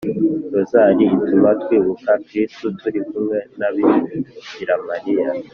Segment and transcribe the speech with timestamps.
[0.53, 5.27] rozali ituma twibuka kristu turi kumwe na bikira mariya